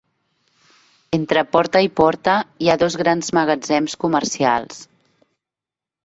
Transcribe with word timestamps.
Entre 1.17 1.41
porta 1.55 1.81
i 1.87 1.91
porta 1.99 2.37
hi 2.65 2.71
ha 2.73 2.77
dos 2.83 2.97
grans 3.01 3.29
magatzems 3.39 3.97
comercials. 4.05 4.81